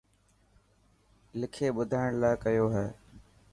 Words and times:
لکي 1.39 1.67
ٻڌائڻ 1.75 2.09
لاءِ 2.21 2.35
ڪيو 2.43 2.65
هي. 2.75 2.87